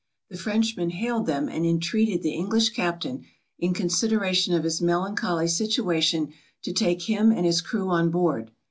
[0.31, 3.23] The Frenchman hailed them, and intreated the English captain,
[3.59, 8.49] in consideration of his melancholy situation, to take him and his crew on board.